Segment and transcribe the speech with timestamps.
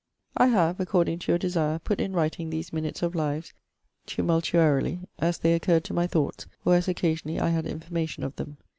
[0.35, 3.53] I have, according to your desire, putt in writing these minutes of lives
[4.07, 8.57] tumultuarily, as they occurr'd to my thoughts or as occasionally I had information of them.